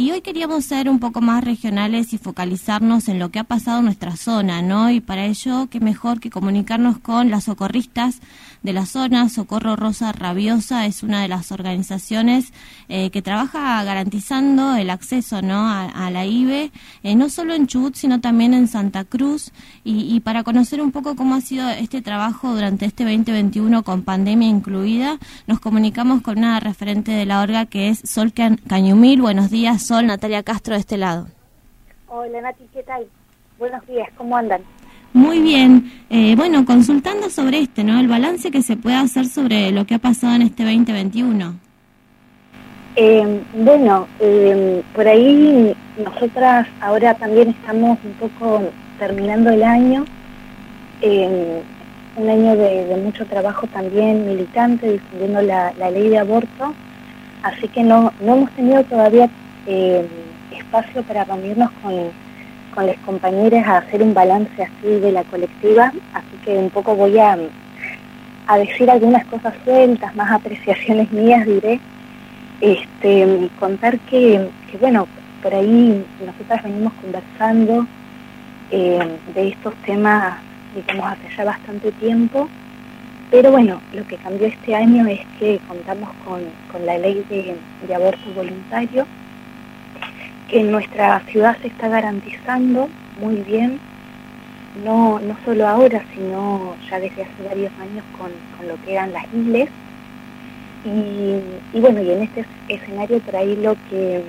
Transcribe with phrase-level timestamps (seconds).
[0.00, 3.80] Y hoy queríamos ser un poco más regionales y focalizarnos en lo que ha pasado
[3.80, 4.90] en nuestra zona, ¿no?
[4.90, 8.22] Y para ello, qué mejor que comunicarnos con las socorristas
[8.62, 9.28] de la zona.
[9.28, 12.54] Socorro Rosa Rabiosa es una de las organizaciones
[12.88, 15.68] eh, que trabaja garantizando el acceso, ¿no?
[15.68, 16.72] A, la IBE,
[17.02, 19.52] eh, no solo en Chubut, sino también en Santa Cruz.
[19.84, 24.02] Y, y para conocer un poco cómo ha sido este trabajo durante este 2021 con
[24.02, 29.20] pandemia incluida, nos comunicamos con una referente de la orga que es Sol Cañumil.
[29.20, 30.06] Buenos días, Sol.
[30.06, 31.26] Natalia Castro de este lado.
[32.06, 33.08] Hola, Nati, ¿qué tal?
[33.58, 34.60] Buenos días, ¿cómo andan?
[35.12, 36.04] Muy bien.
[36.10, 37.98] Eh, bueno, consultando sobre este, ¿no?
[37.98, 41.54] El balance que se puede hacer sobre lo que ha pasado en este 2021.
[42.94, 50.04] Eh, bueno, eh, por ahí nosotras ahora también estamos un poco terminando el año,
[51.02, 56.74] un año de, mucho trabajo también militante, difundiendo la, ley de aborto,
[57.42, 59.28] así que no, no hemos tenido todavía
[59.66, 62.10] espacio para reunirnos con
[62.74, 66.94] con las compañeras a hacer un balance así de la colectiva, así que un poco
[66.94, 67.36] voy a,
[68.46, 71.80] a decir algunas cosas sueltas, más apreciaciones mías diré,
[72.60, 74.48] este, contar que,
[74.80, 75.06] bueno,
[75.42, 77.86] por ahí nosotras venimos conversando
[78.70, 80.34] eh, de estos temas,
[80.74, 82.48] digamos, hace ya bastante tiempo,
[83.30, 87.56] pero bueno, lo que cambió este año es que contamos con, con la ley de,
[87.86, 89.06] de aborto voluntario,
[90.50, 92.88] que en nuestra ciudad se está garantizando
[93.20, 93.78] muy bien,
[94.84, 98.30] no, no solo ahora, sino ya desde hace varios años con,
[98.66, 99.68] lo que eran las islas.
[100.84, 104.22] Y, bueno, y en este escenario por ahí lo que,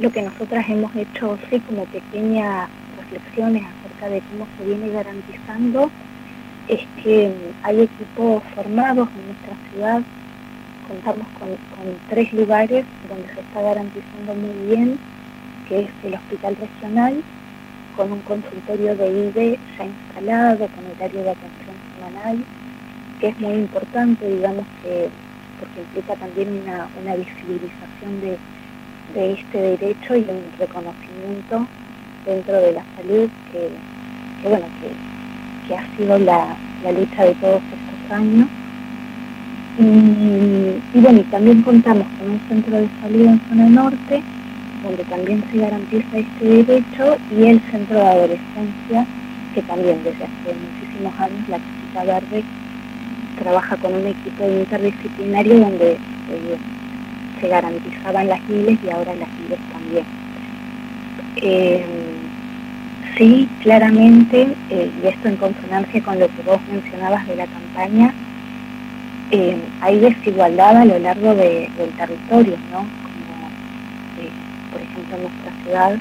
[0.00, 5.90] lo que nosotras hemos hecho, sí, como pequeñas reflexiones acerca de cómo se viene garantizando,
[6.68, 10.02] es que hay equipos formados en nuestra ciudad
[10.90, 11.48] contamos con,
[12.08, 14.98] tres lugares donde se está garantizando muy bien,
[15.68, 17.22] que es el hospital regional,
[17.96, 22.44] con un consultorio de IDE ya instalado, con el área de atención semanal,
[23.20, 25.08] que es muy importante, digamos que,
[25.60, 28.38] porque implica también una, visibilización de,
[29.14, 31.66] este derecho y un reconocimiento
[32.24, 36.56] dentro de la salud que, bueno, que, ha sido la
[36.92, 38.48] lucha de todos estos años
[39.80, 44.22] y, bueno, y también contamos con un centro de salud en zona norte,
[44.82, 49.06] donde también se garantiza este derecho, y el centro de adolescencia,
[49.54, 52.44] que también desde hace muchísimos años la Chiquita Verde
[53.38, 55.98] trabaja con un equipo interdisciplinario donde eh,
[57.40, 60.04] se garantizaban las miles y ahora las miles también.
[61.36, 61.84] Eh,
[63.16, 68.12] sí, claramente, eh, y esto en consonancia con lo que vos mencionabas de la campaña,
[69.32, 72.78] eh, hay desigualdad a lo largo del territorio, ¿no?
[72.78, 73.48] Como,
[74.18, 74.30] eh,
[74.72, 75.98] por ejemplo, nuestra ciudad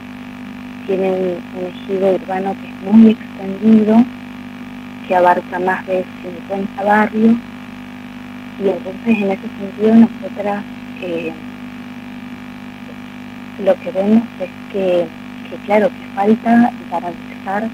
[0.88, 1.38] tiene un,
[1.68, 4.03] ejido urbano que es muy extendido,
[5.07, 7.35] que abarca más de 50 barrios,
[8.63, 10.63] y entonces en ese sentido nosotras
[11.01, 11.31] eh,
[13.63, 15.07] lo que vemos es que,
[15.68, 17.69] claro, que falta garantizar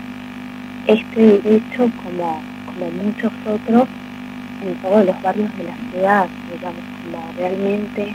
[0.88, 3.88] este derecho como, como muchos otros
[4.63, 8.13] en todos los barrios de la ciudad, digamos, como realmente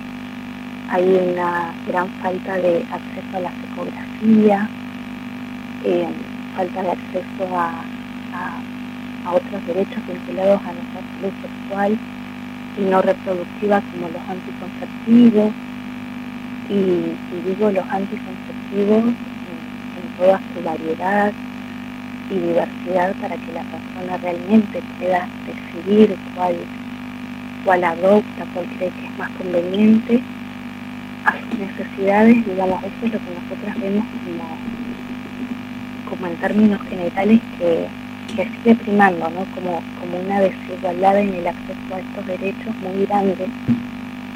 [0.91, 4.69] hay una gran falta de acceso a la ecografía,
[5.85, 6.09] eh,
[6.57, 7.85] falta de acceso a,
[9.33, 11.99] otros derechos vinculados a nuestra salud sexual
[12.77, 15.53] y no reproductiva como los anticonceptivos,
[16.69, 21.33] y, digo los anticonceptivos en toda su variedad,
[22.31, 26.55] y diversidad para que la persona realmente pueda decidir cuál,
[27.65, 30.23] cuál adopta, cuál cree que es más conveniente
[31.25, 34.57] a sus necesidades, digamos, eso es lo que nosotras vemos como,
[36.09, 37.87] como en términos generales que,
[38.31, 39.45] sigue primando, ¿no?
[39.55, 43.47] Como, como una desigualdad en el acceso a estos derechos muy grande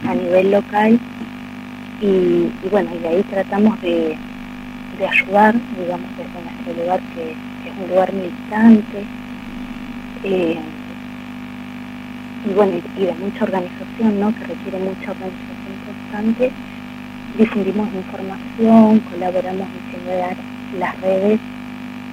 [0.07, 0.99] a nivel local
[2.03, 4.19] y, bueno, y de ahí tratamos de,
[4.99, 7.35] de ayudar, digamos, desde nuestro lugar que
[7.69, 9.05] es un lugar militante,
[10.25, 10.59] eh,
[12.47, 14.35] y bueno, y de mucha organización, ¿no?
[14.35, 16.51] que requiere mucha organización constante.
[17.39, 19.67] Difundimos información, colaboramos
[20.73, 21.41] en las redes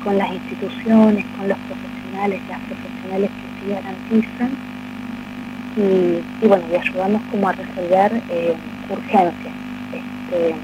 [0.04, 4.52] con las instituciones, con los profesionales, las profesionales que sí garantizan,
[5.78, 8.56] y, bueno, y ayudamos como a resolver eh,
[8.90, 9.54] urgencias.
[9.94, 10.56] Este,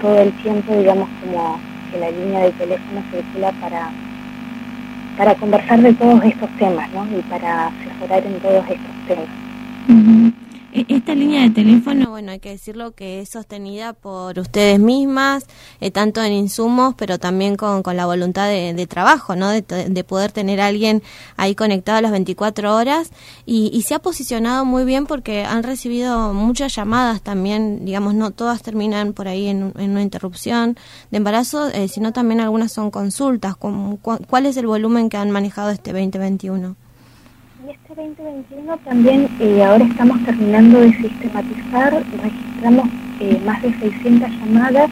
[0.00, 1.58] todo el tiempo, digamos, como
[1.98, 3.90] la línea de teléfono circula para,
[5.16, 10.43] para conversar de todos estos temas y para asesorar en todos estos temas.
[10.74, 15.46] Esta línea de teléfono, bueno, hay que decirlo que es sostenida por ustedes mismas,
[15.80, 19.50] eh, tanto en insumos, pero también con, con la voluntad de, trabajo, ¿no?
[19.50, 21.02] De, poder tener a alguien
[21.36, 23.10] ahí conectado a las 24 horas.
[23.46, 28.62] Y, se ha posicionado muy bien porque han recibido muchas llamadas también, digamos, no todas
[28.62, 30.76] terminan por ahí en, una interrupción
[31.10, 33.54] de embarazo, eh, sino también algunas son consultas.
[33.56, 36.83] ¿Cuál es el volumen que han manejado este 2021?
[37.66, 42.88] Y este 2021 también, eh, ahora estamos terminando de sistematizar, registramos
[43.20, 44.90] eh, más de 600 llamadas.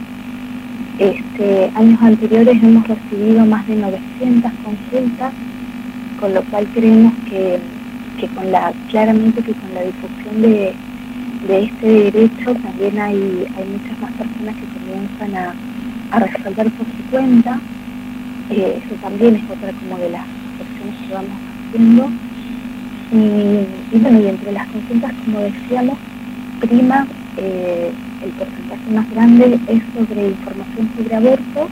[0.98, 5.32] Este, años anteriores hemos recibido más de 900 consultas,
[6.18, 7.60] con lo cual creemos que,
[8.34, 10.74] con la, claramente que con la difusión de,
[11.48, 15.54] este derecho también hay, hay muchas más personas que comienzan a,
[16.12, 17.60] a resolver por su cuenta.
[18.48, 20.24] Eh, eso también es otra como de las
[20.58, 21.36] opciones que vamos
[21.68, 22.31] haciendo
[23.12, 25.98] y, bueno, y entre las consultas, como decíamos,
[26.60, 27.06] prima
[27.36, 27.92] eh,
[28.22, 31.68] el porcentaje más grande es sobre información sobre aborto,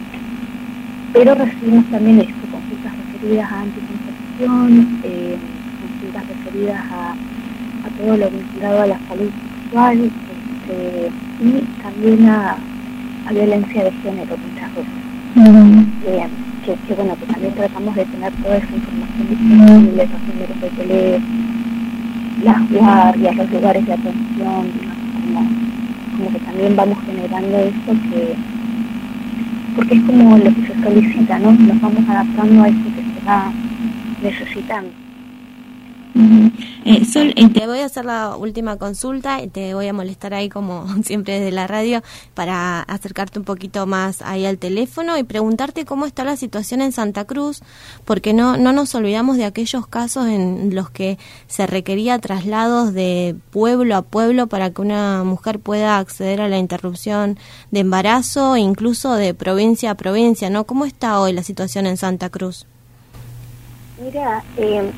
[1.15, 5.37] pero recibimos también esto, consultas referidas a anticoncepción, eh,
[5.81, 7.15] consultas referidas a,
[7.99, 9.31] todo lo vinculado a la salud
[9.63, 11.11] sexual este,
[11.43, 12.57] y también a,
[13.33, 14.91] violencia de género muchas veces
[16.65, 21.27] que, bueno, que también tratamos de tener toda esa información disponible, los números de teléfono,
[22.45, 24.67] las guardias, los lugares de atención,
[25.15, 25.47] como,
[26.17, 28.35] como que también vamos generando eso que,
[29.77, 31.53] porque es como lo que se solicita, ¿no?
[31.53, 33.53] Nos vamos adaptando a eso que se va
[34.23, 34.91] necesitando.
[36.84, 40.34] Eh, Sol, eh, te voy a hacer la última consulta y te voy a molestar
[40.34, 42.02] ahí como siempre desde la radio
[42.34, 46.93] para acercarte un poquito más ahí al teléfono y preguntarte cómo está la situación en
[46.93, 47.62] Santa Cruz,
[48.05, 53.37] porque no, no nos olvidamos de aquellos casos en los que se requería traslados de
[53.50, 57.38] pueblo a pueblo para que una mujer pueda acceder a la interrupción
[57.70, 60.64] de embarazo, incluso de provincia a provincia, ¿no?
[60.64, 62.67] ¿Cómo está hoy la situación en Santa Cruz?
[64.02, 64.91] Mira, en,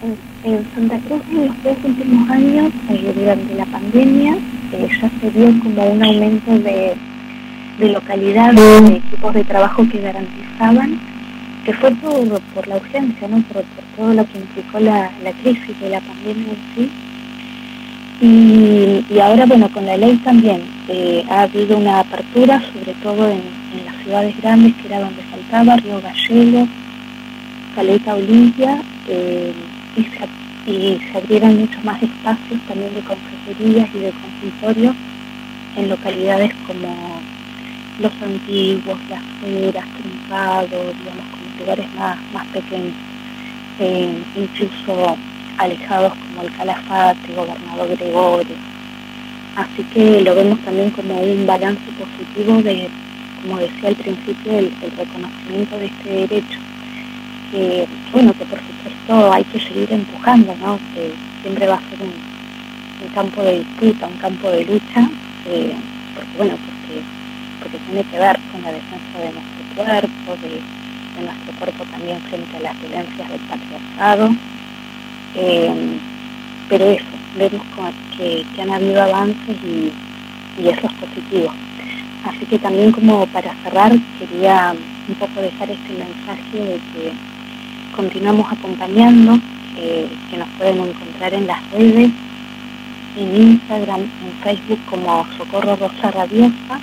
[0.76, 4.38] Santa Cruz en los dos últimos años, eh, durante la pandemia,
[4.72, 6.94] eh, ya se vio como un aumento de,
[7.81, 11.00] de localidades, de equipos de trabajo que garantizaban,
[11.64, 13.43] que fue por, por la urgencia, ¿no?
[13.52, 13.64] por,
[13.96, 15.10] todo lo que implicó la,
[15.43, 16.88] crisis de la pandemia en sí.
[19.10, 23.43] Y, ahora, bueno, con la ley también eh, ha habido una apertura, sobre todo en,
[23.76, 26.69] en las ciudades grandes, que era donde faltaba, Río Gallegos,
[27.74, 29.52] Caleta Olimpia eh,
[29.96, 34.94] y, se, abrieron muchos más espacios también de consejerías y de consultorios
[35.76, 37.20] en localidades como
[38.00, 42.94] Los Antiguos, Las Feras, Trincado, digamos, como lugares más, más pequeños,
[43.80, 45.16] eh, incluso
[45.58, 48.56] alejados como el Calafate, Gobernador Gregorio.
[49.56, 52.88] Así que lo vemos también como un balance positivo de,
[53.42, 56.58] como decía al principio, el reconocimiento de este derecho
[57.52, 60.78] que, bueno, que por supuesto hay que seguir empujando, ¿no?
[60.94, 61.12] Que
[61.43, 62.32] siempre va a ser un,
[63.14, 65.10] campo de disputa, un campo de lucha,
[65.46, 65.75] eh,
[66.14, 67.02] porque, bueno, porque,
[67.60, 72.56] porque tiene que ver con la defensa de nuestro cuerpo, de, nuestro cuerpo también frente
[72.56, 74.34] a las violencias del patriarcado.
[75.34, 75.98] Eh,
[76.70, 77.05] pero eso,
[77.37, 77.62] vemos
[78.16, 79.93] que, que, han habido avances y,
[80.62, 81.52] y eso es positivo.
[82.25, 84.74] Así que también como para cerrar quería
[85.08, 87.12] un poco dejar este mensaje de que
[87.94, 89.39] continuamos acompañando,
[89.77, 92.11] eh, que nos pueden encontrar en las redes,
[93.17, 96.81] en Instagram, en Facebook como Socorro Rosa Rabiosa.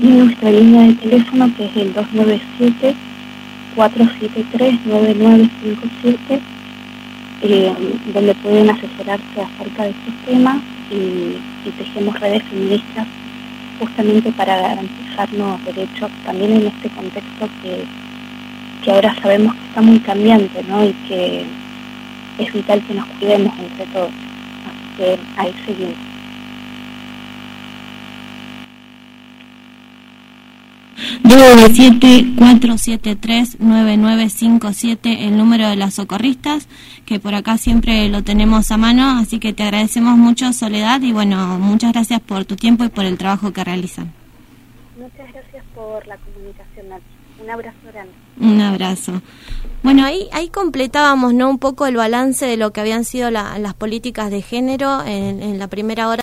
[0.00, 2.94] Y nuestra línea de teléfono que es el 297
[3.74, 6.40] 473 9957
[8.12, 10.56] donde pueden asesorarse acerca de estos temas
[10.90, 11.36] y,
[11.68, 13.06] y tejemos redes feministas
[13.78, 17.84] justamente para garantizarnos derechos también en este contexto que
[18.82, 20.84] que ahora sabemos que está muy cambiante, ¿no?
[20.84, 21.44] Y que
[22.38, 24.10] es vital que nos cuidemos entre todos.
[24.10, 26.08] Así que ahí seguimos.
[34.78, 36.68] siete el número de las socorristas,
[37.04, 41.12] que por acá siempre lo tenemos a mano, así que te agradecemos mucho Soledad y
[41.12, 44.12] bueno, muchas gracias por tu tiempo y por el trabajo que realizan.
[44.96, 47.17] Muchas gracias por la comunicación, Nacho.
[47.42, 48.12] Un abrazo grande.
[48.40, 49.22] Un abrazo.
[49.82, 51.48] Bueno, ahí, ahí completábamos ¿no?
[51.48, 55.58] un poco el balance de lo que habían sido las políticas de género en, en
[55.58, 56.16] la primera hora.